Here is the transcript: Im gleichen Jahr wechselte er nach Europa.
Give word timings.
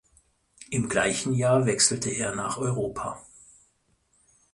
Im 0.71 0.89
gleichen 0.89 1.31
Jahr 1.35 1.67
wechselte 1.67 2.09
er 2.09 2.33
nach 2.35 2.57
Europa. 2.57 3.23